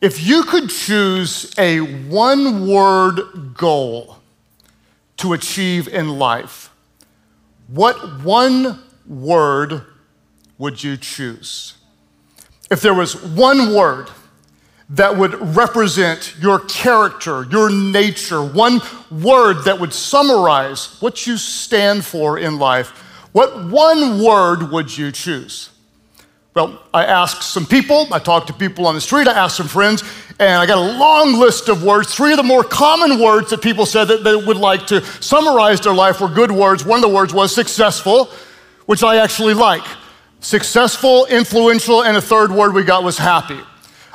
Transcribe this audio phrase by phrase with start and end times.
[0.00, 4.18] If you could choose a one word goal
[5.16, 6.70] to achieve in life,
[7.66, 9.82] what one word
[10.56, 11.74] would you choose?
[12.70, 14.08] If there was one word
[14.90, 18.80] that would represent your character, your nature, one
[19.10, 22.90] word that would summarize what you stand for in life,
[23.32, 25.70] what one word would you choose?
[26.58, 29.68] Well, I asked some people, I talked to people on the street, I asked some
[29.68, 30.02] friends,
[30.40, 32.12] and I got a long list of words.
[32.12, 35.80] Three of the more common words that people said that they would like to summarize
[35.80, 36.84] their life were good words.
[36.84, 38.32] One of the words was successful,
[38.86, 39.84] which I actually like.
[40.40, 43.60] Successful, influential, and a third word we got was happy.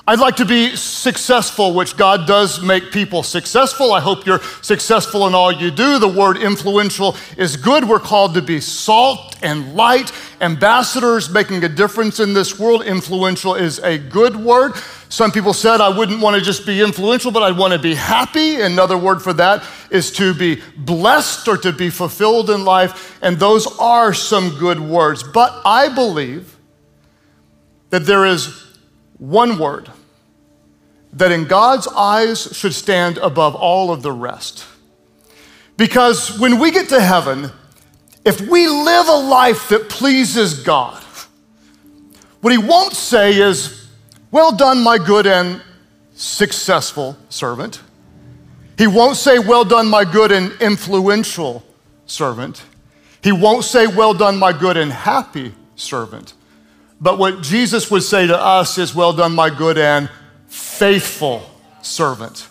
[0.06, 3.94] I'd like to be successful, which God does make people successful.
[3.94, 5.98] I hope you're successful in all you do.
[5.98, 7.88] The word influential is good.
[7.88, 12.84] We're called to be salt and light, ambassadors making a difference in this world.
[12.84, 14.74] Influential is a good word.
[15.08, 17.96] Some people said I wouldn't want to just be influential, but I'd want to be
[17.96, 18.60] happy.
[18.60, 23.18] Another word for that is to be blessed or to be fulfilled in life.
[23.22, 25.24] And those are some good words.
[25.24, 26.58] But I believe
[27.90, 28.73] that there is
[29.18, 29.90] one word
[31.14, 34.66] that in God's eyes should stand above all of the rest.
[35.78, 37.52] Because when we get to heaven,
[38.26, 41.04] if we live a life that pleases God,
[42.42, 43.88] what He won't say is,
[44.32, 45.62] Well done, my good and
[46.14, 47.82] successful servant.
[48.78, 51.64] He won't say, Well done, my good and influential
[52.06, 52.64] servant.
[53.24, 56.34] He won't say, Well done, my good and happy servant.
[57.04, 60.10] But what Jesus would say to us is, Well done, my good and
[60.48, 61.50] faithful
[61.82, 62.48] servant.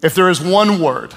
[0.00, 1.12] If there is one word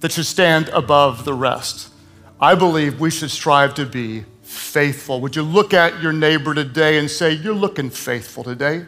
[0.00, 1.92] that should stand above the rest,
[2.40, 5.20] I believe we should strive to be faithful.
[5.20, 8.84] Would you look at your neighbor today and say, You're looking faithful today?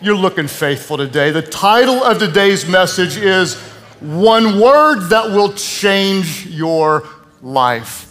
[0.00, 1.32] You're looking faithful today.
[1.32, 3.56] The title of today's message is
[4.00, 7.06] One Word That Will Change Your
[7.42, 8.05] Life.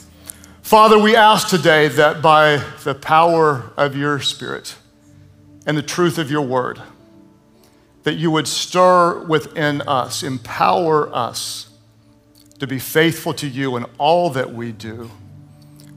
[0.66, 4.76] Father, we ask today that by the power of your Spirit
[5.68, 6.82] and the truth of your word,
[8.02, 11.70] that you would stir within us, empower us
[12.58, 15.12] to be faithful to you in all that we do.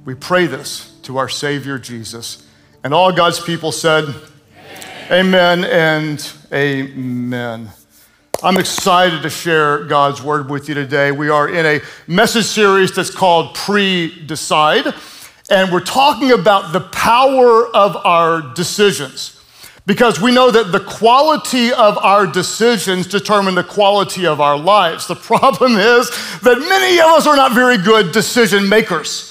[0.04, 2.47] We pray this to our Savior Jesus.
[2.84, 4.14] And all God's people said,
[5.10, 7.70] Amen, amen and amen.
[8.41, 11.10] I'm excited to share God's word with you today.
[11.10, 14.94] We are in a message series that's called Pre Decide,
[15.50, 19.43] and we're talking about the power of our decisions.
[19.87, 25.09] Because we know that the quality of our decisions determine the quality of our lives.
[25.09, 26.09] The problem is
[26.43, 29.28] that many of us are not very good decision makers.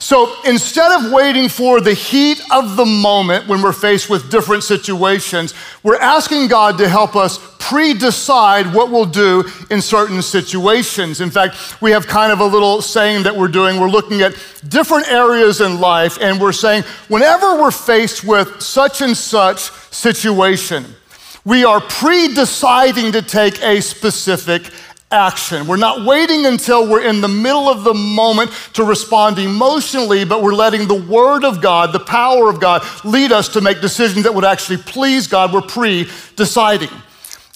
[0.00, 4.64] So instead of waiting for the heat of the moment when we're faced with different
[4.64, 5.52] situations,
[5.82, 11.20] we're asking God to help us pre decide what we'll do in certain situations.
[11.20, 13.78] In fact, we have kind of a little saying that we're doing.
[13.78, 14.32] We're looking at
[14.66, 20.86] different areas in life and we're saying, whenever we're faced with such and such situation,
[21.44, 24.62] we are pre deciding to take a specific
[25.12, 25.66] action.
[25.66, 30.42] We're not waiting until we're in the middle of the moment to respond emotionally, but
[30.42, 34.24] we're letting the Word of God, the power of God, lead us to make decisions
[34.24, 35.52] that would actually please God.
[35.52, 36.90] We're pre deciding.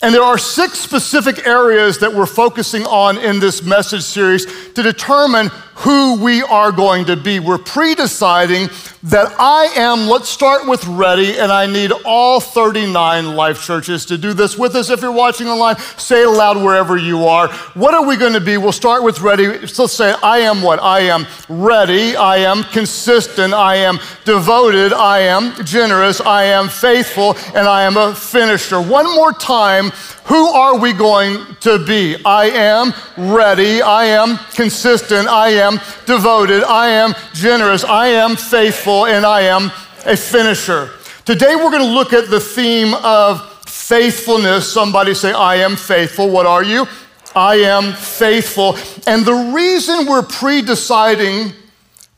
[0.03, 4.83] And there are six specific areas that we're focusing on in this message series to
[4.83, 7.41] determine who we are going to be.
[7.41, 8.69] We're pre deciding
[9.05, 14.17] that I am, let's start with ready, and I need all 39 life churches to
[14.17, 14.89] do this with us.
[14.89, 17.53] If you're watching online, say it aloud wherever you are.
[17.75, 18.57] What are we going to be?
[18.57, 19.67] We'll start with ready.
[19.67, 20.81] So say, I am what?
[20.81, 22.17] I am ready.
[22.17, 23.53] I am consistent.
[23.53, 24.93] I am devoted.
[24.95, 26.21] I am generous.
[26.21, 27.37] I am faithful.
[27.55, 28.81] And I am a finisher.
[28.81, 29.91] One more time.
[30.27, 32.17] Who are we going to be?
[32.25, 33.83] I am ready.
[33.83, 35.29] I am consistent.
[35.29, 35.64] I am
[36.07, 36.63] devoted.
[36.65, 37.85] I am generous.
[37.85, 39.07] I am faithful.
[39.07, 39.71] And I am
[40.07, 40.91] a finisher.
[41.25, 44.71] Today we're going to look at the theme of faithfulness.
[44.71, 46.29] Somebody say, I am faithful.
[46.29, 46.87] What are you?
[47.35, 48.77] I am faithful.
[49.07, 51.53] And the reason we're pre deciding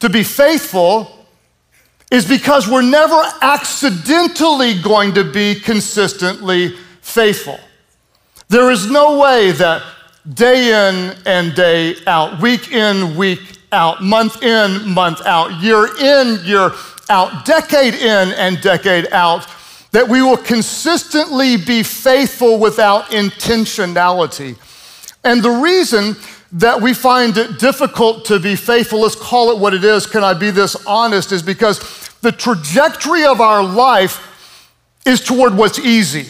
[0.01, 1.27] to be faithful
[2.11, 7.59] is because we're never accidentally going to be consistently faithful.
[8.49, 9.83] There is no way that
[10.35, 13.41] day in and day out, week in, week
[13.73, 16.71] out, month in, month out, year in, year
[17.09, 19.47] out, decade in and decade out,
[19.93, 24.57] that we will consistently be faithful without intentionality.
[25.25, 26.17] And the reason
[26.53, 30.25] that we find it difficult to be faithful, let's call it what it is, can
[30.25, 31.79] I be this honest, is because
[32.21, 34.23] the trajectory of our life
[35.07, 36.27] is toward what's easy.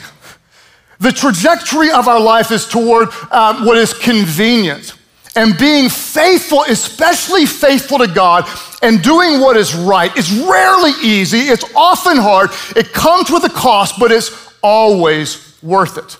[0.98, 4.94] The trajectory of our life is toward um, what is convenient.
[5.34, 8.48] And being faithful, especially faithful to God,
[8.82, 11.40] and doing what is right is rarely easy.
[11.40, 12.50] It's often hard.
[12.74, 16.16] It comes with a cost, but it's always worth it.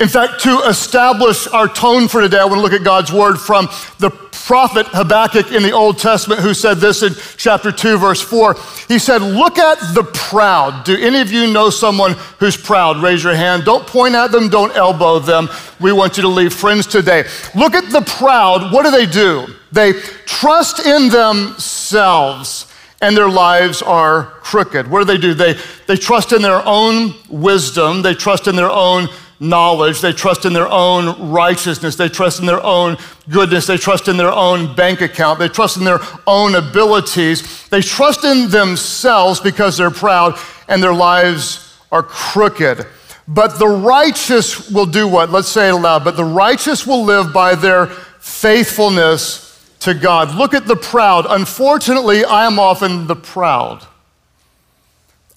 [0.00, 3.36] In fact, to establish our tone for today, I want to look at God's word
[3.36, 3.68] from
[3.98, 8.56] the prophet Habakkuk in the Old Testament who said this in chapter 2, verse 4.
[8.88, 10.84] He said, Look at the proud.
[10.84, 13.02] Do any of you know someone who's proud?
[13.02, 13.64] Raise your hand.
[13.64, 15.48] Don't point at them, don't elbow them.
[15.78, 17.24] We want you to leave friends today.
[17.54, 18.72] Look at the proud.
[18.72, 19.46] What do they do?
[19.70, 19.92] They
[20.26, 22.66] trust in themselves
[23.00, 24.88] and their lives are crooked.
[24.88, 25.34] What do they do?
[25.34, 25.54] They,
[25.86, 29.08] they trust in their own wisdom, they trust in their own
[29.42, 30.00] knowledge.
[30.00, 31.96] They trust in their own righteousness.
[31.96, 32.96] They trust in their own
[33.28, 33.66] goodness.
[33.66, 35.40] They trust in their own bank account.
[35.40, 37.68] They trust in their own abilities.
[37.68, 42.86] They trust in themselves because they're proud and their lives are crooked.
[43.26, 45.30] But the righteous will do what?
[45.30, 46.04] Let's say it aloud.
[46.04, 49.48] But the righteous will live by their faithfulness
[49.80, 50.34] to God.
[50.36, 51.26] Look at the proud.
[51.28, 53.84] Unfortunately, I am often the proud.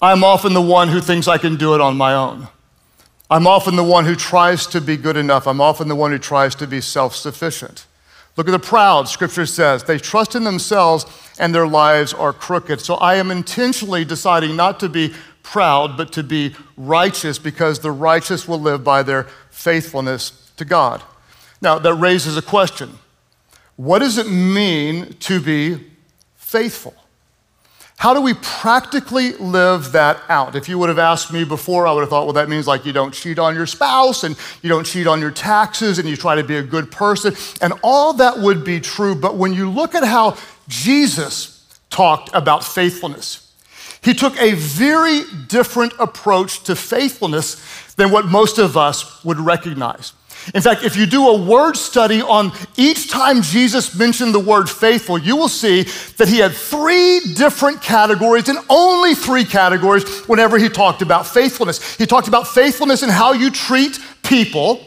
[0.00, 2.48] I'm often the one who thinks I can do it on my own.
[3.30, 5.46] I'm often the one who tries to be good enough.
[5.46, 7.86] I'm often the one who tries to be self sufficient.
[8.36, 9.84] Look at the proud, scripture says.
[9.84, 11.06] They trust in themselves
[11.38, 12.80] and their lives are crooked.
[12.80, 17.90] So I am intentionally deciding not to be proud, but to be righteous because the
[17.90, 21.02] righteous will live by their faithfulness to God.
[21.62, 22.98] Now, that raises a question
[23.76, 25.84] What does it mean to be
[26.34, 26.94] faithful?
[27.98, 30.54] How do we practically live that out?
[30.54, 32.84] If you would have asked me before, I would have thought, well, that means like
[32.84, 36.14] you don't cheat on your spouse and you don't cheat on your taxes and you
[36.14, 37.34] try to be a good person.
[37.62, 39.14] And all that would be true.
[39.14, 40.36] But when you look at how
[40.68, 43.50] Jesus talked about faithfulness,
[44.02, 50.12] he took a very different approach to faithfulness than what most of us would recognize.
[50.54, 54.70] In fact, if you do a word study on each time Jesus mentioned the word
[54.70, 55.82] faithful, you will see
[56.18, 61.96] that he had three different categories and only three categories whenever he talked about faithfulness.
[61.96, 64.80] He talked about faithfulness in how you treat people.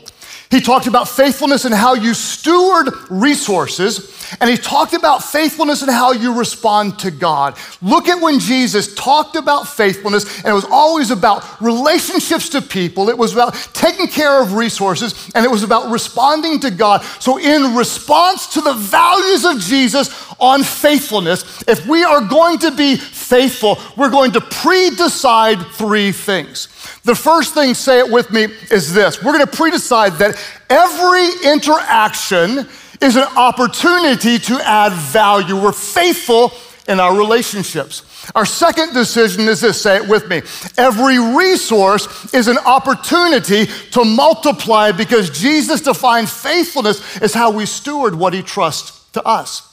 [0.49, 4.11] He talked about faithfulness and how you steward resources,
[4.41, 7.55] and he talked about faithfulness and how you respond to God.
[7.83, 13.09] Look at when Jesus talked about faithfulness, and it was always about relationships to people,
[13.09, 17.03] it was about taking care of resources, and it was about responding to God.
[17.19, 22.71] So, in response to the values of Jesus on faithfulness, if we are going to
[22.71, 26.67] be faithful, we're going to pre decide three things.
[27.03, 30.35] The first thing, say it with me, is this we're going to pre decide that
[30.69, 32.67] every interaction
[33.01, 35.55] is an opportunity to add value.
[35.55, 36.51] We're faithful
[36.87, 38.03] in our relationships.
[38.35, 40.41] Our second decision is this say it with me.
[40.77, 48.15] Every resource is an opportunity to multiply because Jesus defined faithfulness as how we steward
[48.15, 49.68] what he trusts to us.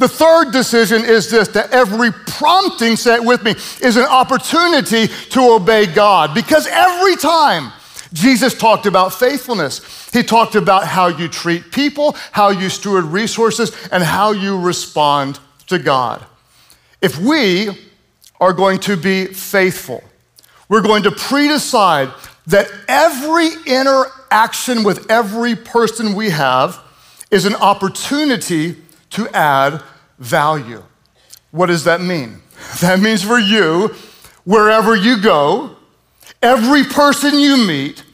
[0.00, 3.50] The third decision is this that every prompting, it with me,
[3.86, 6.34] is an opportunity to obey God.
[6.34, 7.70] Because every time
[8.14, 13.76] Jesus talked about faithfulness, he talked about how you treat people, how you steward resources,
[13.92, 16.24] and how you respond to God.
[17.02, 17.68] If we
[18.40, 20.02] are going to be faithful,
[20.70, 22.08] we're going to pre decide
[22.46, 26.82] that every interaction with every person we have
[27.30, 28.76] is an opportunity
[29.10, 29.82] to add
[30.20, 30.84] value.
[31.50, 32.40] What does that mean?
[32.82, 33.94] That means for you,
[34.44, 35.76] wherever you go,
[36.42, 38.04] every person you meet,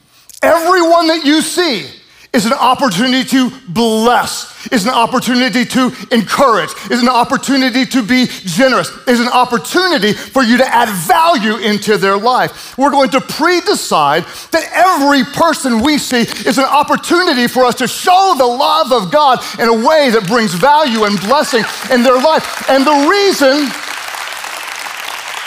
[0.40, 1.90] everyone that you see
[2.36, 8.26] is an opportunity to bless, is an opportunity to encourage, is an opportunity to be
[8.44, 12.76] generous, is an opportunity for you to add value into their life.
[12.76, 17.76] We're going to pre decide that every person we see is an opportunity for us
[17.76, 22.02] to show the love of God in a way that brings value and blessing in
[22.02, 22.68] their life.
[22.68, 23.64] And the reason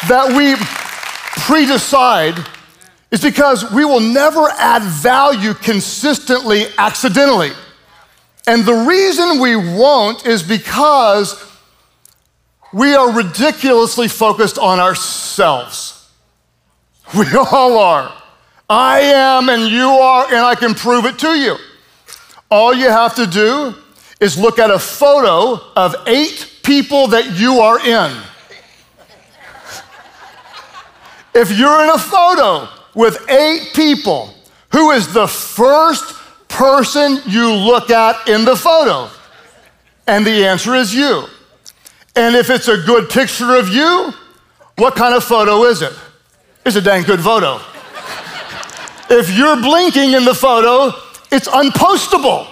[0.10, 0.55] that we
[1.46, 2.43] pre decide
[3.12, 7.51] is because we will never add value consistently accidentally.
[8.46, 11.44] And the reason we won't is because
[12.72, 15.96] we are ridiculously focused on ourselves.
[17.18, 18.13] We all are.
[18.70, 21.56] I am, and you are, and I can prove it to you.
[22.51, 23.74] All you have to do
[24.20, 28.16] is look at a photo of eight people that you are in.
[31.34, 34.34] If you're in a photo with eight people,
[34.74, 36.15] who is the first
[36.50, 39.10] person you look at in the photo?
[40.06, 41.24] And the answer is you.
[42.18, 44.12] And if it's a good picture of you,
[44.77, 45.94] what kind of photo is it?
[46.65, 47.62] It's a dang good photo.
[49.10, 50.94] If you're blinking in the photo,
[51.32, 52.48] it's unpostable.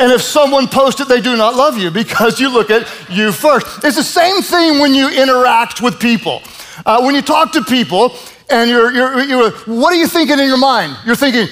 [0.00, 3.30] And if someone posts it, they do not love you because you look at you
[3.30, 3.84] first.
[3.84, 6.42] It's the same thing when you interact with people.
[6.84, 8.16] Uh, when you talk to people
[8.50, 10.96] and you're, you're, you're, what are you thinking in your mind?
[11.06, 11.46] You're thinking,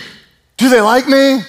[0.57, 1.41] do they like me?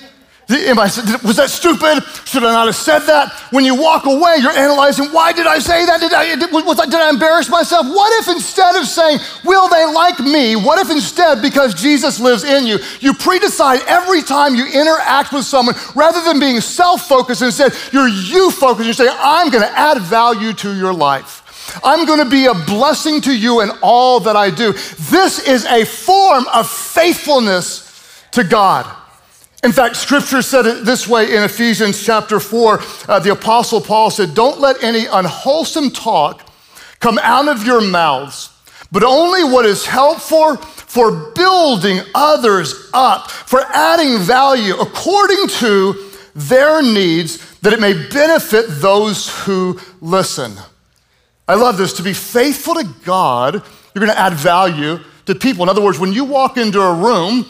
[0.52, 0.86] Am I,
[1.24, 2.04] was that stupid?
[2.26, 3.32] Should I not have said that?
[3.52, 6.00] When you walk away, you're analyzing, why did I say that?
[6.00, 7.86] Did I, did, was I, did I embarrass myself?
[7.86, 10.56] What if instead of saying, will they like me?
[10.56, 15.46] What if instead, because Jesus lives in you, you pre-decide every time you interact with
[15.46, 18.86] someone, rather than being self-focused, instead you're you-focused.
[18.86, 21.44] You're saying, I'm gonna add value to your life.
[21.84, 24.74] I'm going to be a blessing to you in all that I do.
[24.74, 28.86] This is a form of faithfulness to God.
[29.64, 32.80] In fact, scripture said it this way in Ephesians chapter 4.
[33.08, 36.50] Uh, the apostle Paul said, Don't let any unwholesome talk
[37.00, 38.52] come out of your mouths,
[38.92, 46.82] but only what is helpful for building others up, for adding value according to their
[46.82, 50.54] needs, that it may benefit those who listen.
[51.50, 51.94] I love this.
[51.94, 55.64] To be faithful to God, you're going to add value to people.
[55.64, 57.48] In other words, when you walk into a room,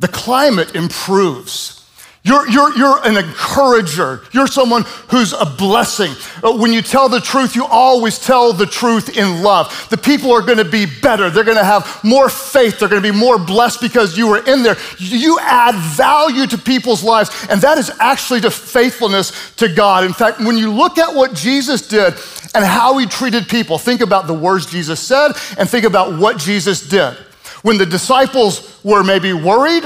[0.00, 1.78] the climate improves.
[2.24, 4.22] You're, you're, you're an encourager.
[4.32, 6.12] You're someone who's a blessing.
[6.42, 9.86] Uh, when you tell the truth, you always tell the truth in love.
[9.88, 11.30] The people are going to be better.
[11.30, 12.80] They're going to have more faith.
[12.80, 14.76] They're going to be more blessed because you were in there.
[14.98, 20.04] You add value to people's lives, and that is actually the faithfulness to God.
[20.04, 22.14] In fact, when you look at what Jesus did
[22.54, 26.38] and how he treated people, think about the words Jesus said and think about what
[26.38, 27.14] Jesus did.
[27.62, 29.84] When the disciples were maybe worried,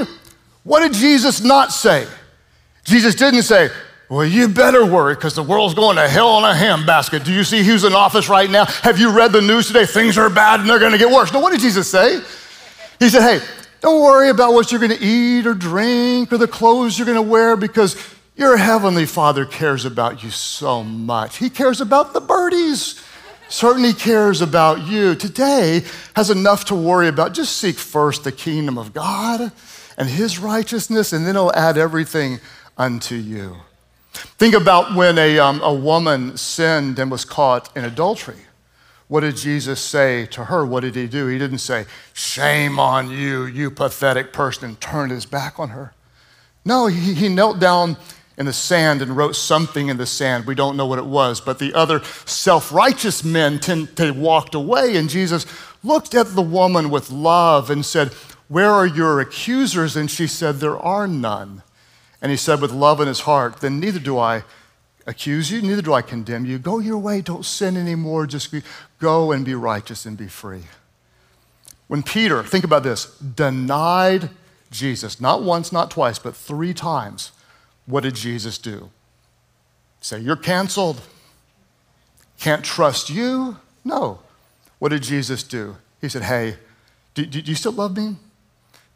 [0.63, 2.07] what did Jesus not say?
[2.83, 3.69] Jesus didn't say,
[4.09, 7.25] well, you better worry because the world's going to hell in a handbasket.
[7.25, 8.65] Do you see who's in office right now?
[8.65, 9.85] Have you read the news today?
[9.85, 11.33] Things are bad and they're going to get worse.
[11.33, 12.21] No, what did Jesus say?
[12.99, 13.45] He said, hey,
[13.81, 17.15] don't worry about what you're going to eat or drink or the clothes you're going
[17.15, 17.95] to wear because
[18.35, 21.37] your heavenly Father cares about you so much.
[21.37, 23.01] He cares about the birdies
[23.53, 25.83] certainly cares about you today
[26.15, 27.33] has enough to worry about.
[27.33, 29.51] Just seek first the kingdom of God
[29.97, 32.39] and his righteousness, and then he'll add everything
[32.77, 33.57] unto you.
[34.13, 38.37] Think about when a, um, a woman sinned and was caught in adultery.
[39.07, 40.65] What did Jesus say to her?
[40.65, 41.27] What did he do?
[41.27, 45.93] He didn't say, Shame on you, you pathetic person, and turn his back on her.
[46.65, 47.97] No, he, he knelt down
[48.37, 50.45] in the sand and wrote something in the sand.
[50.45, 54.55] We don't know what it was, but the other self righteous men tend, to walked
[54.55, 55.45] away, and Jesus
[55.83, 58.13] looked at the woman with love and said,
[58.47, 59.95] Where are your accusers?
[59.95, 61.61] And she said, There are none.
[62.21, 64.43] And he said, with love in his heart, Then neither do I
[65.05, 66.57] accuse you, neither do I condemn you.
[66.57, 68.25] Go your way, don't sin anymore.
[68.25, 68.55] Just
[68.99, 70.63] go and be righteous and be free.
[71.87, 74.29] When Peter, think about this, denied
[74.71, 77.33] Jesus, not once, not twice, but three times
[77.85, 78.89] what did Jesus do?
[80.01, 81.01] Say, You're canceled.
[82.39, 83.57] Can't trust you?
[83.85, 84.19] No.
[84.79, 85.77] What did Jesus do?
[86.01, 86.57] He said, Hey,
[87.13, 88.17] do, do, you still love me?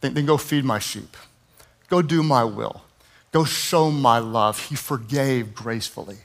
[0.02, 1.16] Then, then go feed my sheep.
[1.88, 2.82] Go do my will.
[3.32, 4.68] Go show my love.
[4.68, 6.18] He forgave gracefully.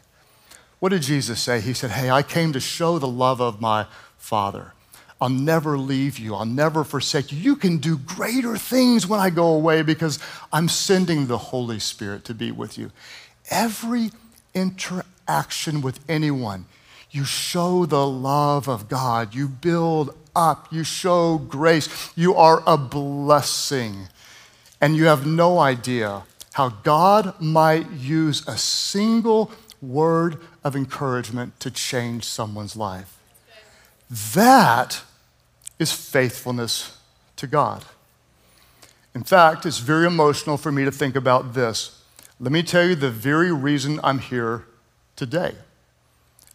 [0.80, 1.60] What did Jesus say?
[1.60, 4.72] He said, Hey, I came to show the love of my Father.
[5.22, 6.34] I'll never leave you.
[6.34, 7.38] I'll never forsake you.
[7.38, 10.18] You can do greater things when I go away because
[10.52, 12.90] I'm sending the Holy Spirit to be with you.
[13.48, 14.10] Every
[14.52, 16.66] interaction with anyone,
[17.12, 19.32] you show the love of God.
[19.32, 20.66] You build up.
[20.72, 22.10] You show grace.
[22.16, 24.08] You are a blessing.
[24.80, 26.24] And you have no idea
[26.54, 33.16] how God might use a single word of encouragement to change someone's life.
[34.34, 35.04] That
[35.82, 36.96] is faithfulness
[37.36, 37.84] to God.
[39.14, 42.02] In fact, it's very emotional for me to think about this.
[42.40, 44.64] Let me tell you the very reason I'm here
[45.16, 45.54] today,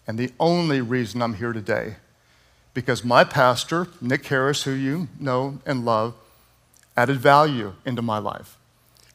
[0.08, 1.98] and the only reason I'm here today,
[2.74, 6.16] because my pastor, Nick Harris, who you know and love,
[6.96, 8.58] added value into my life.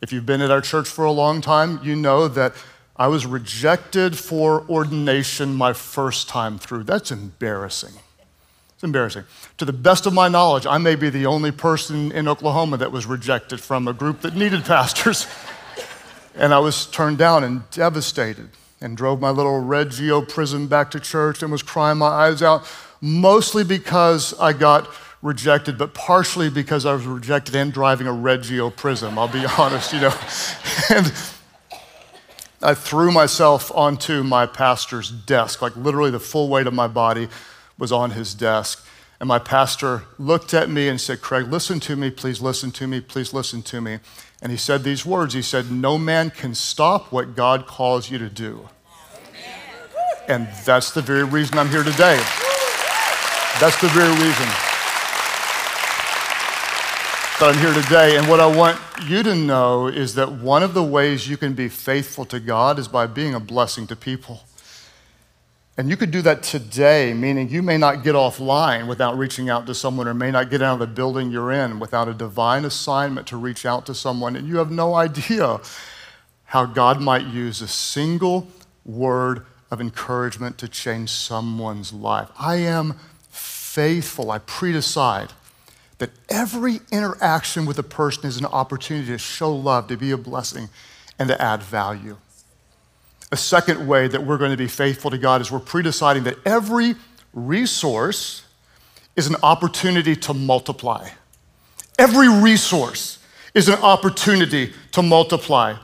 [0.01, 2.55] If you've been at our church for a long time, you know that
[2.97, 6.85] I was rejected for ordination my first time through.
[6.85, 7.95] That's embarrassing.
[8.83, 9.23] It's embarrassing.
[9.59, 12.91] To the best of my knowledge, I may be the only person in Oklahoma that
[12.91, 15.29] was rejected from a group that needed pastors.
[16.35, 18.49] and I was turned down and devastated
[18.81, 22.43] and drove my little red Geo Prizm back to church and was crying my eyes
[22.43, 22.69] out,
[23.01, 24.89] mostly because I got
[25.23, 29.47] rejected, but partially because I was rejected and driving a red Geo Prizm, I'll be
[29.59, 30.15] honest, you know.
[30.91, 31.13] and
[32.61, 37.29] I threw myself onto my pastor's desk, like literally the full weight of my body
[37.83, 38.87] was on his desk.
[39.19, 42.87] And my pastor looked at me and said, Craig, listen to me, please listen to
[42.87, 43.99] me, please listen to me.
[44.41, 48.19] And he said these words He said, No man can stop what God calls you
[48.19, 48.69] to do.
[50.29, 52.23] And that's the very reason I'm here today.
[53.59, 54.47] That's the very reason
[57.41, 58.17] that I'm here today.
[58.17, 61.55] And what I want you to know is that one of the ways you can
[61.55, 64.43] be faithful to God is by being a blessing to people.
[65.79, 69.67] And you could do that today, meaning you may not get offline without reaching out
[69.67, 72.67] to someone, or may not get out of the building you're in without a divine
[72.67, 74.37] assignment to reach out to someone.
[74.37, 75.61] And you have no idea
[76.45, 78.49] how God might use a single
[78.85, 82.29] word of encouragement to change someone's life.
[82.39, 82.97] I am
[83.31, 84.31] faithful.
[84.31, 85.31] I predecide
[85.97, 90.19] that every interaction with a person is an opportunity to show love, to be a
[90.19, 90.69] blessing,
[91.19, 92.19] and to add value.
[93.33, 96.37] A second way that we're going to be faithful to God is we're predeciding that
[96.47, 96.95] every
[97.33, 98.45] resource
[99.17, 101.09] is an opportunity to multiply.
[101.99, 103.19] Every resource
[103.55, 105.77] is an opportunity to multiply.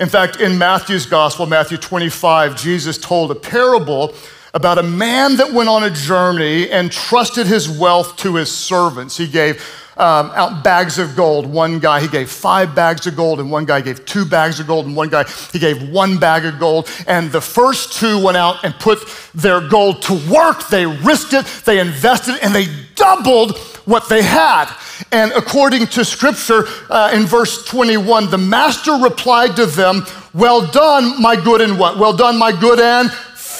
[0.00, 4.14] In fact, in Matthew's gospel, Matthew 25, Jesus told a parable
[4.54, 9.16] about a man that went on a journey and trusted his wealth to his servants.
[9.18, 9.62] He gave
[9.96, 11.46] um, out bags of gold.
[11.46, 14.66] One guy, he gave five bags of gold, and one guy gave two bags of
[14.66, 16.88] gold, and one guy, he gave one bag of gold.
[17.06, 18.98] And the first two went out and put
[19.34, 20.68] their gold to work.
[20.68, 24.70] They risked it, they invested, and they doubled what they had.
[25.12, 31.20] And according to scripture uh, in verse 21, the master replied to them, Well done,
[31.22, 31.98] my good and what?
[31.98, 33.10] Well done, my good and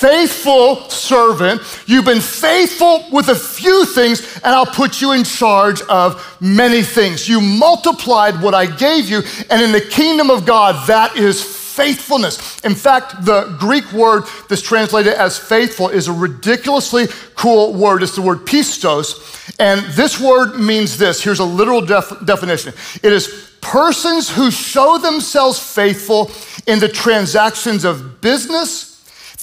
[0.01, 1.63] faithful servant.
[1.87, 6.83] You've been faithful with a few things, and I'll put you in charge of many
[6.83, 7.29] things.
[7.29, 12.59] You multiplied what I gave you, and in the kingdom of God, that is faithfulness.
[12.61, 18.03] In fact, the Greek word that's translated as faithful is a ridiculously cool word.
[18.03, 19.35] It's the word pistos.
[19.59, 21.23] And this word means this.
[21.23, 22.73] Here's a literal def- definition
[23.03, 26.31] it is persons who show themselves faithful
[26.67, 28.86] in the transactions of business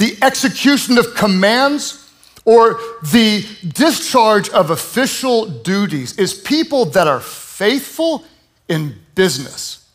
[0.03, 2.11] the execution of commands,
[2.43, 2.77] or
[3.13, 8.25] the discharge of official duties is people that are faithful
[8.67, 9.89] in business.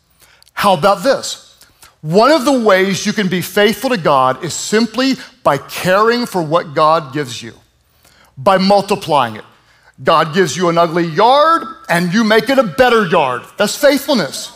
[0.53, 1.63] How about this?
[2.01, 6.41] One of the ways you can be faithful to God is simply by caring for
[6.41, 7.53] what God gives you,
[8.35, 9.45] by multiplying it.
[10.03, 13.43] God gives you an ugly yard and you make it a better yard.
[13.57, 14.51] That's faithfulness.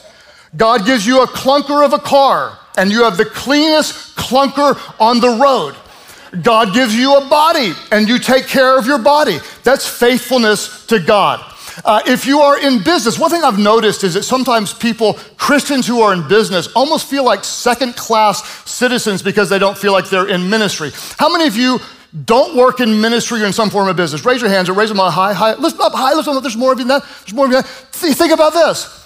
[0.58, 5.20] God gives you a clunker of a car and you have the cleanest clunker on
[5.20, 5.76] the road.
[6.42, 9.38] God gives you a body and you take care of your body.
[9.64, 11.54] That's faithfulness to God.
[11.86, 15.88] Uh, if you are in business, one thing I've noticed is that sometimes people, Christians
[15.88, 20.10] who are in business, almost feel like second class citizens because they don't feel like
[20.10, 20.92] they're in ministry.
[21.18, 21.80] How many of you
[22.26, 24.24] don't work in ministry or in some form of business?
[24.24, 25.56] Raise your hands or raise them up high, high.
[25.56, 26.44] Lift up high, lift them up.
[26.44, 27.08] There's more of you than that.
[27.22, 28.16] There's more of you than that.
[28.16, 29.03] Think about this.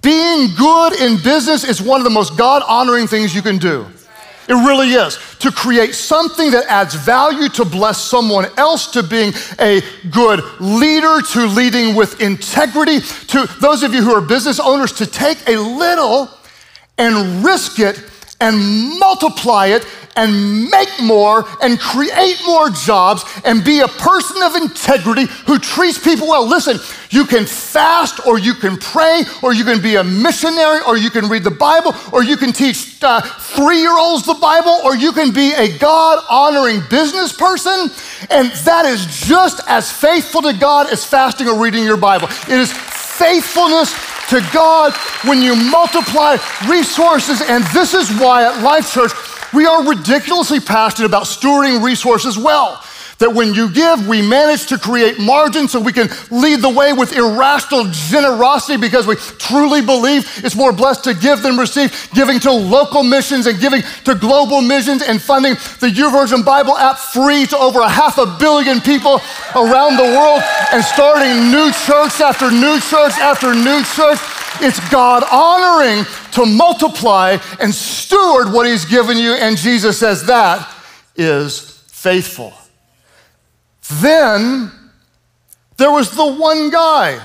[0.00, 3.86] Being good in business is one of the most God honoring things you can do.
[4.48, 5.18] It really is.
[5.40, 11.20] To create something that adds value to bless someone else, to being a good leader,
[11.32, 15.56] to leading with integrity, to those of you who are business owners, to take a
[15.56, 16.28] little
[16.98, 17.98] and risk it
[18.42, 24.56] and multiply it and make more and create more jobs and be a person of
[24.56, 26.46] integrity who treats people well.
[26.46, 26.78] Listen,
[27.10, 31.08] you can fast or you can pray or you can be a missionary or you
[31.08, 34.96] can read the Bible or you can teach uh, three year olds the Bible or
[34.96, 37.90] you can be a God honoring business person.
[38.28, 42.28] And that is just as faithful to God as fasting or reading your Bible.
[42.48, 46.36] It is faithfulness to God when you multiply
[46.68, 47.42] resources.
[47.42, 49.12] And this is why at Life Church,
[49.52, 52.82] we are ridiculously passionate about stewarding resources well.
[53.22, 56.92] That when you give, we manage to create margin so we can lead the way
[56.92, 61.94] with irrational generosity because we truly believe it's more blessed to give than receive.
[62.14, 66.98] Giving to local missions and giving to global missions and funding the YouVersion Bible app
[66.98, 69.20] free to over a half a billion people
[69.54, 74.18] around the world and starting new church after new church after new church.
[74.58, 79.34] It's God honoring to multiply and steward what He's given you.
[79.34, 80.68] And Jesus says that
[81.14, 82.52] is faithful.
[84.00, 84.70] Then
[85.76, 87.20] there was the one guy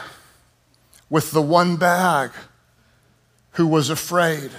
[1.10, 2.32] with the one bag
[3.52, 4.52] who was afraid.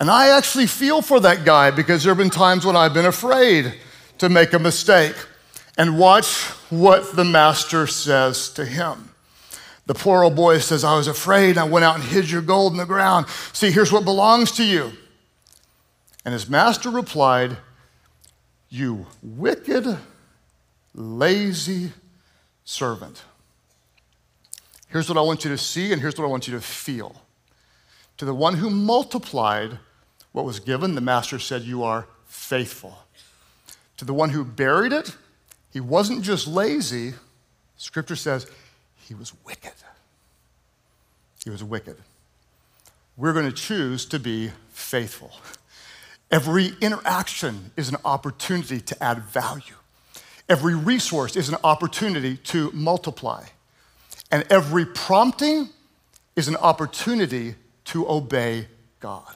[0.00, 3.06] And I actually feel for that guy because there have been times when I've been
[3.06, 3.74] afraid
[4.18, 5.14] to make a mistake.
[5.76, 9.10] And watch what the master says to him.
[9.86, 11.58] The poor old boy says, I was afraid.
[11.58, 13.26] I went out and hid your gold in the ground.
[13.52, 14.92] See, here's what belongs to you.
[16.24, 17.56] And his master replied,
[18.70, 19.98] You wicked
[20.94, 21.92] lazy
[22.64, 23.22] servant.
[24.88, 27.20] Here's what I want you to see, and here's what I want you to feel.
[28.18, 29.78] To the one who multiplied
[30.32, 32.98] what was given, the master said, You are faithful.
[33.96, 35.16] To the one who buried it,
[35.72, 37.14] he wasn't just lazy,
[37.76, 38.46] scripture says
[38.96, 39.72] he was wicked.
[41.42, 41.96] He was wicked.
[43.16, 45.32] We're going to choose to be faithful.
[46.30, 49.74] Every interaction is an opportunity to add value.
[50.48, 53.44] Every resource is an opportunity to multiply.
[54.30, 55.70] And every prompting
[56.36, 57.54] is an opportunity
[57.86, 58.68] to obey
[59.00, 59.34] God.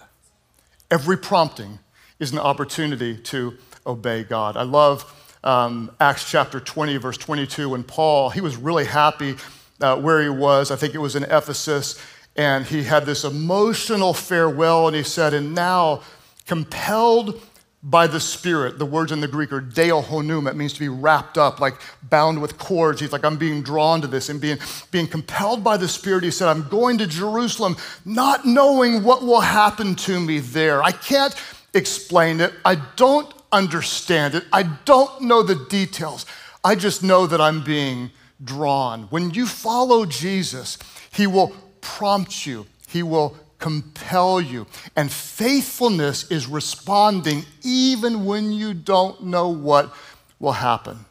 [0.90, 1.78] Every prompting
[2.18, 4.56] is an opportunity to obey God.
[4.56, 9.36] I love um, Acts chapter 20, verse 22, when Paul, he was really happy
[9.80, 10.70] uh, where he was.
[10.70, 12.00] I think it was in Ephesus.
[12.36, 16.02] And he had this emotional farewell, and he said, And now,
[16.46, 17.40] compelled
[17.82, 18.78] by the Spirit.
[18.78, 20.50] The words in the Greek are deo honum.
[20.50, 23.00] It means to be wrapped up, like bound with cords.
[23.00, 24.58] He's like, I'm being drawn to this and being,
[24.90, 26.24] being compelled by the Spirit.
[26.24, 30.82] He said, I'm going to Jerusalem, not knowing what will happen to me there.
[30.82, 31.34] I can't
[31.74, 32.52] explain it.
[32.64, 34.44] I don't understand it.
[34.52, 36.26] I don't know the details.
[36.64, 38.10] I just know that I'm being
[38.42, 39.04] drawn.
[39.04, 40.78] When you follow Jesus,
[41.12, 44.66] He will prompt you, He will compel you.
[44.96, 49.94] And faithfulness is responding even when you don't know what
[50.38, 51.04] will happen.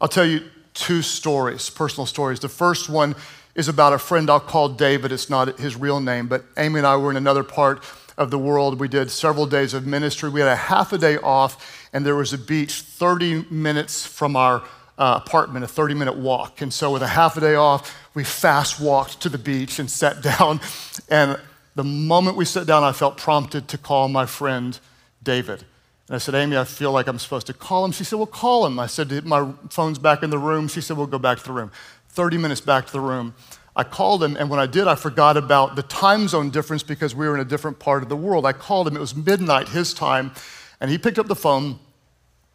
[0.00, 0.42] I'll tell you
[0.74, 2.40] two stories, personal stories.
[2.40, 3.14] The first one
[3.54, 5.12] is about a friend I'll call David.
[5.12, 7.82] It's not his real name, but Amy and I were in another part
[8.16, 8.78] of the world.
[8.78, 10.30] We did several days of ministry.
[10.30, 14.36] We had a half a day off, and there was a beach 30 minutes from
[14.36, 14.62] our
[15.00, 16.60] uh, apartment, a 30 minute walk.
[16.60, 19.90] And so, with a half a day off, we fast walked to the beach and
[19.90, 20.60] sat down.
[21.08, 21.40] And
[21.74, 24.78] the moment we sat down, I felt prompted to call my friend
[25.22, 25.64] David.
[26.06, 27.92] And I said, Amy, I feel like I'm supposed to call him.
[27.92, 28.78] She said, Well, call him.
[28.78, 30.68] I said, My phone's back in the room.
[30.68, 31.72] She said, We'll go back to the room.
[32.10, 33.34] 30 minutes back to the room.
[33.76, 37.14] I called him, and when I did, I forgot about the time zone difference because
[37.14, 38.44] we were in a different part of the world.
[38.44, 40.32] I called him, it was midnight his time,
[40.80, 41.78] and he picked up the phone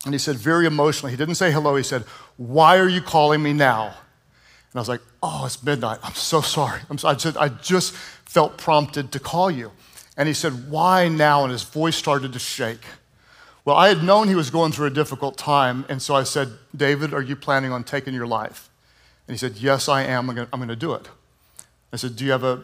[0.06, 2.04] and he said, very emotionally, he didn't say hello, he said,
[2.38, 3.88] Why are you calling me now?
[3.88, 6.00] And I was like, Oh, it's midnight.
[6.04, 6.80] I'm so sorry.
[6.90, 9.72] I'm so, I, said, I just felt prompted to call you.
[10.16, 11.44] And he said, Why now?
[11.44, 12.84] And his voice started to shake.
[13.66, 16.50] Well, I had known he was going through a difficult time, and so I said,
[16.76, 18.70] David, are you planning on taking your life?
[19.28, 20.30] And he said, Yes, I am.
[20.30, 21.10] I'm going to do it.
[21.92, 22.64] I said, Do you have a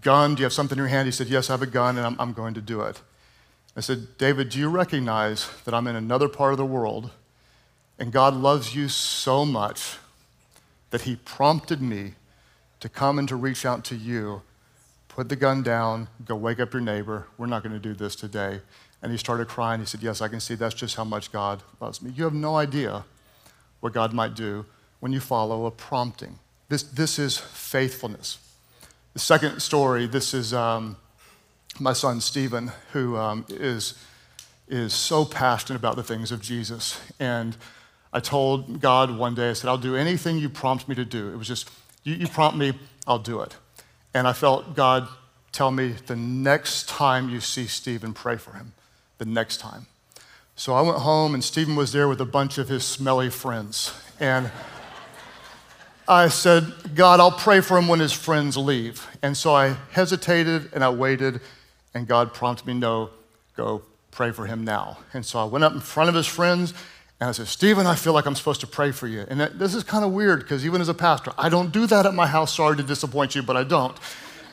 [0.00, 0.34] gun?
[0.34, 1.06] Do you have something in your hand?
[1.06, 3.00] He said, Yes, I have a gun, and I'm, I'm going to do it.
[3.76, 7.10] I said, David, do you recognize that I'm in another part of the world
[7.98, 9.98] and God loves you so much
[10.90, 12.14] that He prompted me
[12.80, 14.42] to come and to reach out to you?
[15.08, 17.26] Put the gun down, go wake up your neighbor.
[17.36, 18.60] We're not going to do this today.
[19.02, 19.80] And he started crying.
[19.80, 22.10] He said, Yes, I can see that's just how much God loves me.
[22.14, 23.04] You have no idea
[23.80, 24.66] what God might do
[25.00, 26.38] when you follow a prompting.
[26.68, 28.38] This, this is faithfulness.
[29.14, 30.96] The second story, this is um,
[31.78, 33.94] my son Stephen, who um, is
[34.70, 37.00] is so passionate about the things of Jesus.
[37.18, 37.56] And
[38.12, 41.32] I told God one day, I said, I'll do anything you prompt me to do.
[41.32, 41.68] It was just,
[42.04, 42.72] you, you prompt me,
[43.06, 43.56] I'll do it.
[44.14, 45.08] And I felt God
[45.52, 48.72] tell me the next time you see Stephen, pray for him.
[49.18, 49.86] The next time.
[50.54, 53.92] So I went home, and Stephen was there with a bunch of his smelly friends.
[54.18, 54.50] And
[56.06, 59.06] I said, God, I'll pray for him when his friends leave.
[59.22, 61.40] And so I hesitated and I waited
[61.94, 63.10] and God prompted me, no,
[63.56, 64.98] go pray for him now.
[65.12, 66.74] And so I went up in front of his friends
[67.20, 69.26] and I said, Stephen, I feel like I'm supposed to pray for you.
[69.28, 72.06] And this is kind of weird because even as a pastor, I don't do that
[72.06, 72.54] at my house.
[72.54, 73.96] Sorry to disappoint you, but I don't.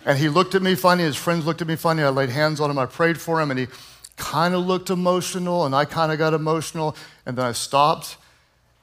[0.06, 1.04] And he looked at me funny.
[1.04, 2.04] His friends looked at me funny.
[2.04, 2.78] I laid hands on him.
[2.78, 3.67] I prayed for him, and he
[4.15, 6.95] kind of looked emotional, and I kind of got emotional.
[7.26, 8.17] And then I stopped,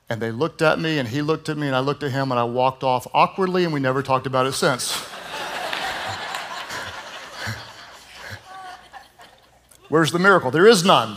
[0.09, 2.31] and they looked at me, and he looked at me, and I looked at him,
[2.31, 5.03] and I walked off awkwardly, and we never talked about it since.
[9.89, 10.51] Where's the miracle?
[10.51, 11.17] There is none.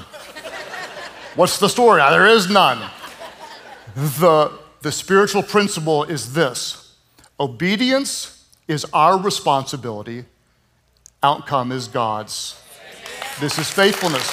[1.35, 2.01] What's the story?
[2.01, 2.81] Ah, there is none.
[3.95, 4.51] The,
[4.81, 6.95] the spiritual principle is this
[7.39, 10.25] obedience is our responsibility,
[11.23, 12.61] outcome is God's.
[13.39, 14.25] This is faithfulness.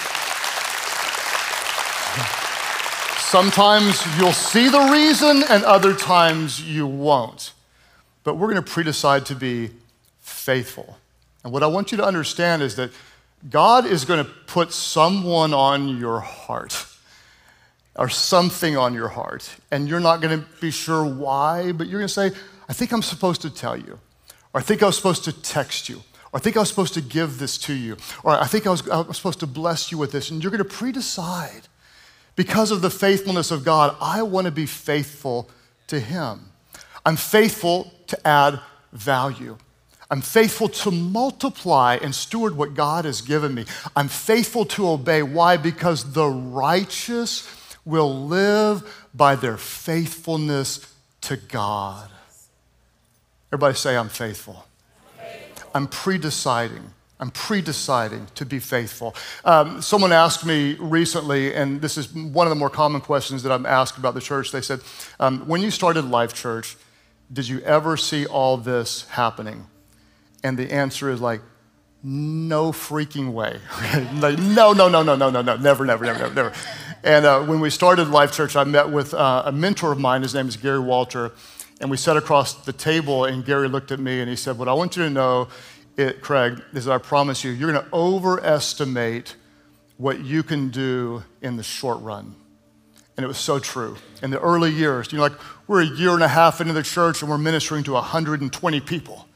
[3.29, 7.53] Sometimes you'll see the reason, and other times you won't.
[8.23, 9.71] But we're going to pre-decide to be
[10.21, 10.99] faithful.
[11.43, 12.91] And what I want you to understand is that
[13.49, 16.87] God is going to put someone on your heart
[17.97, 22.01] or something on your heart, and you're not going to be sure why, but you're
[22.01, 22.33] going to say,
[22.69, 23.99] I think I'm supposed to tell you,
[24.53, 25.97] or I think I was supposed to text you,
[26.33, 28.71] or I think I was supposed to give this to you, or I think I
[28.71, 31.69] was, I was supposed to bless you with this, and you're going to pre decide.
[32.37, 35.49] Because of the faithfulness of God, I want to be faithful
[35.87, 36.47] to Him.
[37.07, 38.59] I'm faithful to add
[38.93, 39.57] value.
[40.11, 43.65] I'm faithful to multiply and steward what God has given me.
[43.97, 45.23] I'm faithful to obey.
[45.23, 45.57] Why?
[45.57, 47.49] Because the righteous
[47.85, 52.11] will live by their faithfulness to God.
[53.51, 54.67] Everybody say, I'm faithful.
[55.75, 56.91] I'm pre-deciding.
[57.21, 59.15] I'm pre-deciding to be faithful.
[59.45, 63.53] Um, someone asked me recently, and this is one of the more common questions that
[63.53, 64.51] I'm asked about the church.
[64.51, 64.81] They said,
[65.19, 66.77] um, "When you started Life Church,
[67.33, 69.67] did you ever see all this happening?"
[70.45, 71.41] And the answer is like,
[72.05, 73.59] "No freaking way!
[74.21, 76.53] like, no, no, no, no, no, no, no, never, never, never, never, never."
[77.03, 80.23] And uh, when we started Life Church, I met with uh, a mentor of mine.
[80.23, 81.33] His name is Gary Walter.
[81.81, 84.69] And we sat across the table, and Gary looked at me and he said, What
[84.69, 85.49] I want you to know,
[85.97, 89.37] it, Craig, is I promise you, you're going to overestimate
[89.97, 92.35] what you can do in the short run.
[93.17, 93.97] And it was so true.
[94.23, 96.83] In the early years, you know, like we're a year and a half into the
[96.83, 99.29] church and we're ministering to 120 people.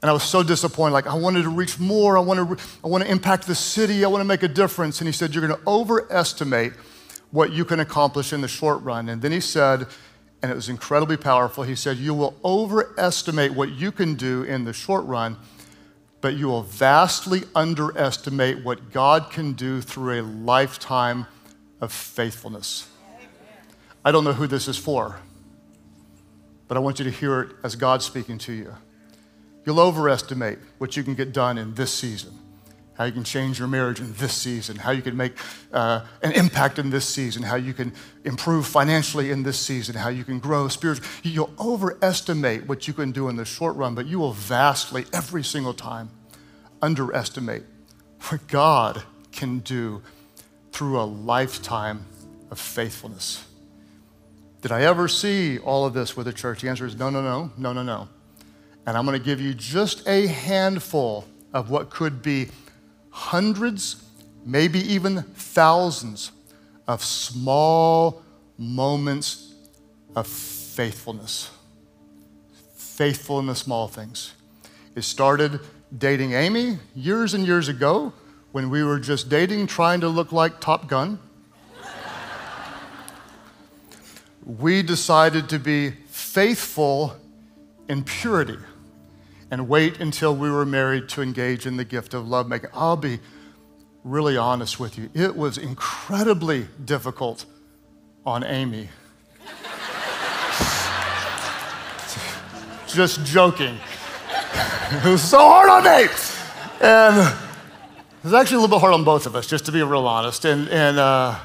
[0.00, 0.92] And I was so disappointed.
[0.92, 2.16] Like, I wanted to reach more.
[2.16, 4.04] I want to, I want to impact the city.
[4.04, 5.00] I want to make a difference.
[5.00, 6.72] And he said, You're going to overestimate
[7.30, 9.08] what you can accomplish in the short run.
[9.08, 9.86] And then he said,
[10.42, 11.64] and it was incredibly powerful.
[11.64, 15.36] He said, You will overestimate what you can do in the short run,
[16.20, 21.26] but you will vastly underestimate what God can do through a lifetime
[21.80, 22.88] of faithfulness.
[24.04, 25.18] I don't know who this is for,
[26.68, 28.74] but I want you to hear it as God speaking to you.
[29.68, 32.32] You'll overestimate what you can get done in this season
[32.94, 35.34] how you can change your marriage in this season, how you can make
[35.72, 37.92] uh, an impact in this season, how you can
[38.24, 41.08] improve financially in this season, how you can grow spiritually.
[41.22, 45.44] You'll overestimate what you can do in the short run, but you will vastly, every
[45.44, 46.10] single time,
[46.82, 47.62] underestimate
[48.30, 50.02] what God can do
[50.72, 52.04] through a lifetime
[52.50, 53.44] of faithfulness.
[54.60, 56.62] Did I ever see all of this with the church?
[56.62, 58.08] The answer is no, no, no, no, no, no.
[58.88, 62.48] And I'm going to give you just a handful of what could be
[63.10, 64.02] hundreds,
[64.46, 66.32] maybe even thousands
[66.86, 68.22] of small
[68.56, 69.52] moments
[70.16, 71.50] of faithfulness.
[72.76, 74.32] Faithful in the small things.
[74.94, 75.60] It started
[75.98, 78.14] dating Amy years and years ago
[78.52, 81.18] when we were just dating, trying to look like Top Gun.
[84.46, 87.14] we decided to be faithful
[87.90, 88.56] in purity
[89.50, 92.70] and wait until we were married to engage in the gift of lovemaking.
[92.74, 93.20] I'll be
[94.04, 95.10] really honest with you.
[95.14, 97.44] It was incredibly difficult
[98.24, 98.88] on Amy.
[102.86, 103.78] Just joking.
[104.90, 106.08] It was so hard on me.
[106.80, 109.82] And it was actually a little bit hard on both of us, just to be
[109.82, 110.46] real honest.
[110.46, 111.38] And, and uh,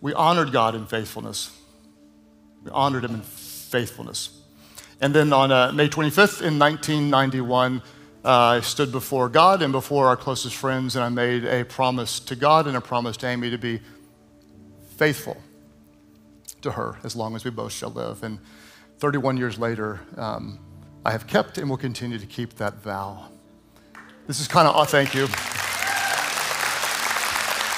[0.00, 1.56] we honored God in faithfulness.
[2.64, 4.41] We honored Him in faithfulness.
[5.02, 7.82] And then on uh, May 25th in 1991,
[8.24, 12.20] uh, I stood before God and before our closest friends, and I made a promise
[12.20, 13.80] to God and a promise to Amy to be
[14.96, 15.42] faithful
[16.60, 18.22] to her as long as we both shall live.
[18.22, 18.38] And
[19.00, 20.60] 31 years later, um,
[21.04, 23.28] I have kept and will continue to keep that vow.
[24.28, 25.26] This is kind of, oh, thank you.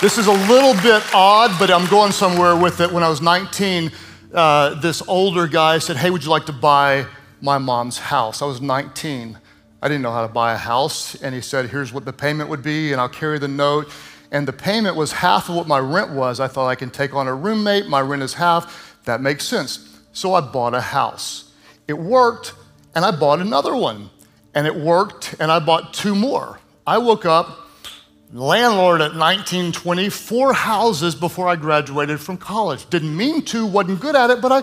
[0.02, 2.92] This is a little bit odd, but I'm going somewhere with it.
[2.92, 3.90] When I was 19,
[4.34, 7.06] uh, this older guy said, Hey, would you like to buy
[7.40, 8.42] my mom's house?
[8.42, 9.38] I was 19.
[9.80, 11.14] I didn't know how to buy a house.
[11.22, 13.90] And he said, Here's what the payment would be, and I'll carry the note.
[14.32, 16.40] And the payment was half of what my rent was.
[16.40, 18.96] I thought I can take on a roommate, my rent is half.
[19.04, 20.00] That makes sense.
[20.12, 21.52] So I bought a house.
[21.86, 22.54] It worked,
[22.94, 24.10] and I bought another one.
[24.54, 26.58] And it worked, and I bought two more.
[26.86, 27.63] I woke up
[28.34, 32.90] landlord at 19, 20, four houses before I graduated from college.
[32.90, 34.62] Didn't mean to, wasn't good at it, but I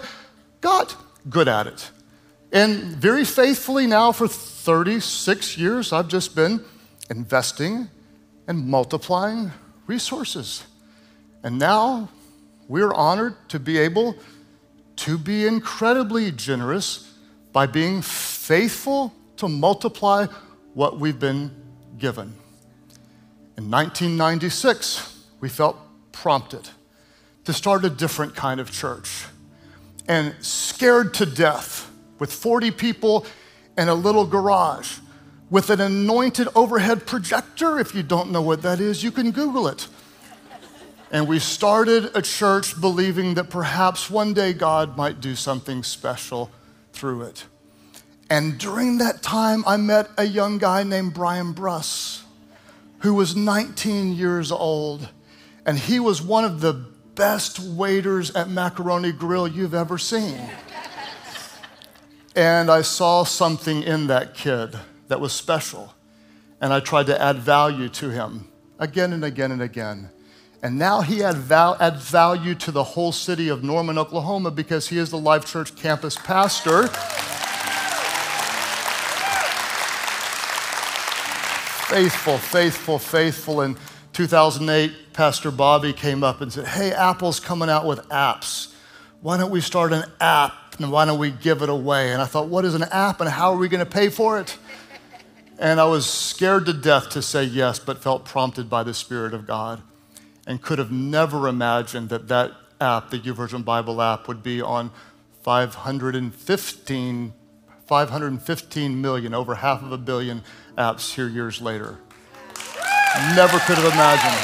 [0.60, 0.96] got
[1.30, 1.90] good at it.
[2.52, 6.64] And very faithfully now for 36 years, I've just been
[7.10, 7.90] investing
[8.46, 9.52] and multiplying
[9.88, 10.66] resources.
[11.42, 12.10] And now
[12.68, 14.18] we're honored to be able
[14.98, 17.14] to be incredibly generous
[17.54, 20.28] by being faithful to multiply
[20.74, 21.52] what we've been
[21.98, 22.36] given.
[23.62, 25.78] In 1996, we felt
[26.12, 26.68] prompted
[27.44, 29.26] to start a different kind of church
[30.08, 33.24] and scared to death with 40 people
[33.78, 34.98] in a little garage
[35.52, 37.78] with an anointed overhead projector.
[37.78, 39.88] If you don't know what that is, you can Google it.
[41.12, 46.50] And we started a church believing that perhaps one day God might do something special
[46.94, 47.46] through it.
[48.28, 52.24] And during that time, I met a young guy named Brian Bruss
[53.02, 55.10] who was 19 years old,
[55.66, 56.74] and he was one of the
[57.16, 60.40] best waiters at Macaroni Grill you've ever seen.
[62.36, 65.94] And I saw something in that kid that was special.
[66.62, 68.48] And I tried to add value to him
[68.80, 70.10] again and again and again.
[70.64, 75.10] And now he adds value to the whole city of Norman, Oklahoma, because he is
[75.10, 76.88] the Life Church campus pastor.
[81.92, 83.62] Faithful, faithful, faithful.
[83.62, 83.76] In
[84.14, 88.74] 2008, Pastor Bobby came up and said, Hey, Apple's coming out with apps.
[89.20, 92.14] Why don't we start an app and why don't we give it away?
[92.14, 94.40] And I thought, What is an app and how are we going to pay for
[94.40, 94.58] it?
[95.60, 99.34] And I was scared to death to say yes, but felt prompted by the Spirit
[99.34, 99.82] of God
[100.48, 104.92] and could have never imagined that that app, the YouVersion Bible app, would be on
[105.44, 107.34] 515,
[107.86, 110.42] 515 million, over half of a billion
[110.82, 111.98] apps here years later.
[113.36, 114.42] Never could have imagined.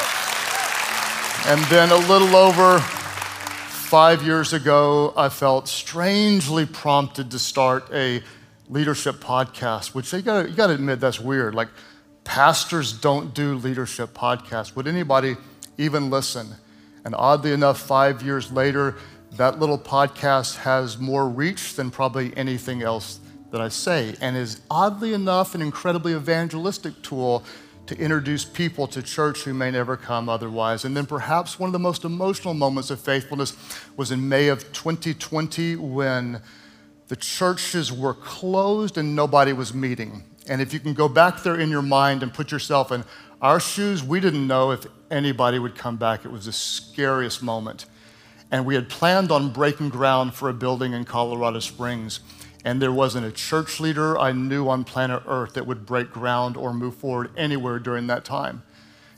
[1.48, 8.22] And then a little over five years ago, I felt strangely prompted to start a
[8.70, 11.56] leadership podcast, which you gotta, you gotta admit that's weird.
[11.56, 11.70] Like,
[12.24, 14.76] pastors don't do leadership podcasts.
[14.76, 15.38] Would anybody
[15.78, 16.48] even listen?
[17.06, 18.96] And oddly enough, five years later,
[19.38, 24.62] that little podcast has more reach than probably anything else that I say, and is
[24.70, 27.44] oddly enough an incredibly evangelistic tool
[27.88, 30.84] to introduce people to church who may never come otherwise.
[30.84, 33.56] And then perhaps one of the most emotional moments of faithfulness
[33.96, 36.42] was in May of 2020 when
[37.08, 40.24] the churches were closed and nobody was meeting.
[40.50, 43.06] And if you can go back there in your mind and put yourself in
[43.42, 46.26] our shoes, we didn't know if anybody would come back.
[46.26, 47.86] It was the scariest moment.
[48.52, 52.20] And we had planned on breaking ground for a building in Colorado Springs
[52.66, 56.58] and there wasn't a church leader I knew on planet Earth that would break ground
[56.58, 58.64] or move forward anywhere during that time.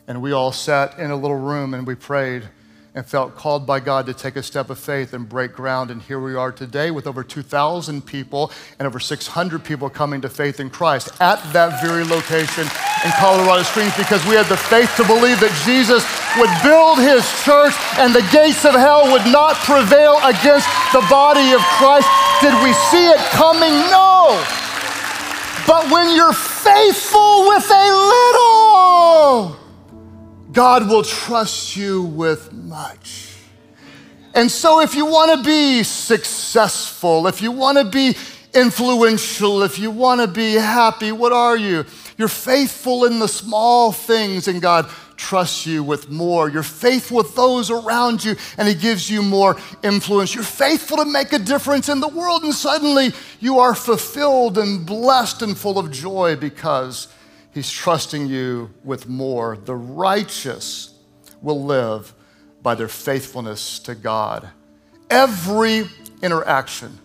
[0.08, 2.50] And we all sat in a little room and we prayed
[2.96, 5.92] and felt called by God to take a step of faith and break ground.
[5.92, 10.30] And here we are today with over 2,000 people and over 600 people coming to
[10.30, 12.64] faith in Christ at that very location
[13.06, 16.04] in Colorado Springs because we had the faith to believe that Jesus
[16.36, 21.54] would build his church and the gates of hell would not prevail against the body
[21.54, 22.10] of Christ.
[22.42, 23.74] Did we see it coming?
[23.92, 24.44] No.
[25.68, 29.58] But when you're faithful with a little,
[30.52, 33.36] God will trust you with much.
[34.34, 38.16] And so, if you want to be successful, if you want to be
[38.54, 41.86] influential, if you want to be happy, what are you?
[42.18, 46.50] You're faithful in the small things, and God trusts you with more.
[46.50, 50.34] You're faithful with those around you, and He gives you more influence.
[50.34, 54.86] You're faithful to make a difference in the world, and suddenly you are fulfilled and
[54.86, 57.10] blessed and full of joy because
[57.54, 59.58] He's trusting you with more.
[59.58, 60.94] The righteous
[61.42, 62.14] will live
[62.62, 64.50] by their faithfulness to God.
[65.10, 65.84] Every
[66.22, 66.98] interaction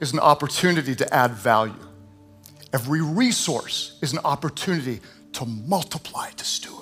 [0.00, 1.74] is an opportunity to add value.
[2.72, 5.00] Every resource is an opportunity
[5.34, 6.79] to multiply, to steward.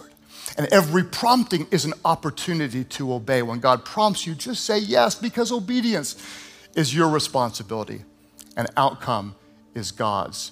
[0.59, 3.43] And every prompting is an opportunity to obey.
[3.43, 6.17] When God prompts you, just say yes because obedience
[6.75, 8.03] is your responsibility
[8.57, 9.37] and outcome
[9.75, 10.51] is God's.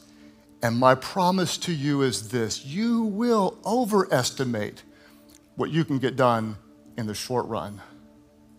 [0.63, 4.85] And my promise to you is this you will overestimate
[5.57, 6.57] what you can get done
[6.97, 7.83] in the short run,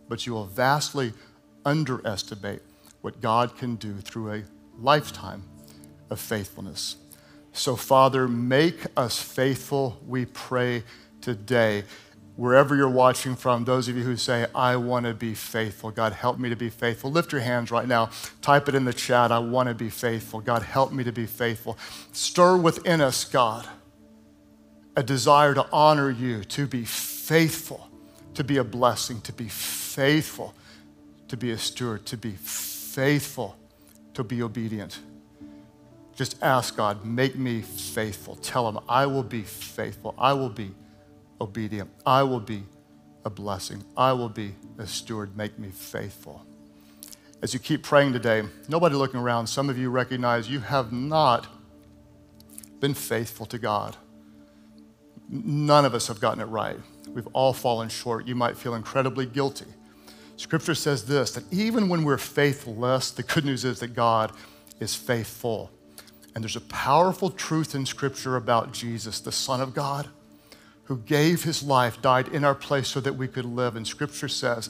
[0.10, 1.14] but you will vastly
[1.66, 2.62] underestimate
[3.02, 4.44] what God can do through a
[4.78, 5.44] lifetime
[6.10, 6.98] of faithfulness.
[7.54, 10.84] So, Father, make us faithful, we pray
[11.28, 11.84] today
[12.38, 16.14] wherever you're watching from, those of you who say, I want to be faithful, God,
[16.14, 17.12] help me to be faithful.
[17.12, 18.12] Lift your hands right now.
[18.42, 19.32] Type it in the chat.
[19.32, 20.40] I want to be faithful.
[20.40, 21.78] God, help me to be faithful.
[22.14, 23.68] Stir within us, God,
[24.96, 27.90] a desire to honor you, to be faithful,
[28.36, 30.54] to be a blessing, to be faithful,
[31.28, 33.58] to be a steward, to be faithful,
[34.14, 35.00] to be obedient.
[36.16, 38.36] Just ask God, make me faithful.
[38.38, 40.16] Tell him, I will be faithful.
[40.18, 40.72] I will be
[41.40, 41.90] obedient.
[42.06, 42.64] I will be
[43.26, 43.84] a blessing.
[43.96, 45.36] I will be a steward.
[45.36, 46.46] Make me faithful.
[47.42, 51.48] As you keep praying today, nobody looking around, some of you recognize you have not
[52.80, 53.96] been faithful to God.
[55.30, 56.78] None of us have gotten it right.
[57.10, 58.28] We've all fallen short.
[58.28, 59.66] You might feel incredibly guilty.
[60.38, 64.32] Scripture says this that even when we're faithless, the good news is that God
[64.80, 65.72] is faithful.
[66.34, 70.08] And there's a powerful truth in Scripture about Jesus, the Son of God
[70.88, 73.76] who gave his life, died in our place so that we could live.
[73.76, 74.70] And scripture says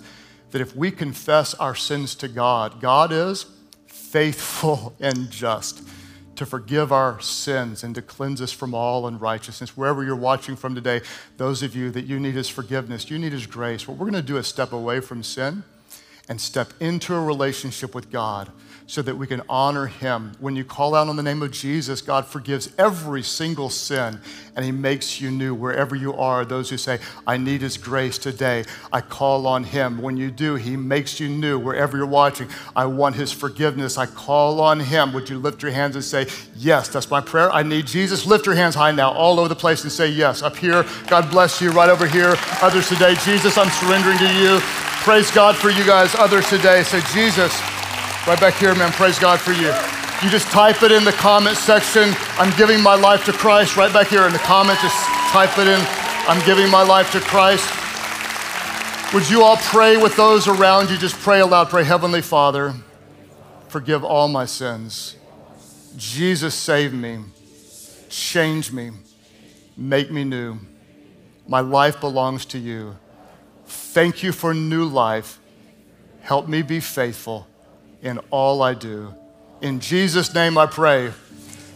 [0.52, 3.46] that if we confess our sins to God, God is
[3.86, 5.88] faithful and just
[6.36, 9.76] to forgive our sins and to cleanse us from all unrighteousness.
[9.76, 11.02] Wherever you're watching from today,
[11.38, 13.88] those of you that you need his forgiveness, you need his grace.
[13.88, 15.64] What we're going to do is step away from sin
[16.30, 18.52] and step into a relationship with God
[18.88, 20.32] so that we can honor him.
[20.40, 24.20] When you call out on the name of Jesus, God forgives every single sin
[24.56, 26.46] and he makes you new wherever you are.
[26.46, 30.02] Those who say, I need his grace today, I call on him.
[30.02, 32.48] When you do, he makes you new wherever you're watching.
[32.78, 33.98] I want his forgiveness.
[33.98, 35.12] I call on him.
[35.12, 37.52] Would you lift your hands and say, Yes, that's my prayer.
[37.52, 38.26] I need Jesus.
[38.26, 40.42] Lift your hands high now, all over the place, and say, Yes.
[40.42, 41.72] Up here, God bless you.
[41.72, 43.16] Right over here, others today.
[43.26, 44.60] Jesus, I'm surrendering to you.
[45.04, 46.16] Praise God for you guys.
[46.16, 47.77] Others today, say, Jesus.
[48.28, 48.92] Right back here, man.
[48.92, 49.74] Praise God for you.
[50.22, 52.14] You just type it in the comment section.
[52.38, 53.78] I'm giving my life to Christ.
[53.78, 55.02] Right back here in the comment, just
[55.32, 55.80] type it in.
[56.28, 57.64] I'm giving my life to Christ.
[59.14, 60.98] Would you all pray with those around you?
[60.98, 61.70] Just pray aloud.
[61.70, 62.74] Pray, Heavenly Father,
[63.70, 65.16] forgive all my sins.
[65.96, 67.20] Jesus, save me.
[68.10, 68.92] Change me.
[69.78, 70.60] Make me new.
[71.48, 72.98] My life belongs to you.
[73.68, 75.40] Thank you for new life.
[76.24, 77.48] Help me be faithful
[78.08, 79.14] in all I do.
[79.62, 81.12] In Jesus' name I pray.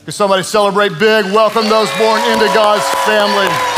[0.06, 1.26] Can somebody celebrate big?
[1.26, 3.71] Welcome those born into God's family.